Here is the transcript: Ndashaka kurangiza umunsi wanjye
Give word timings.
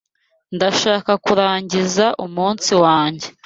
Ndashaka 0.55 1.11
kurangiza 1.25 2.05
umunsi 2.25 2.71
wanjye 2.83 3.27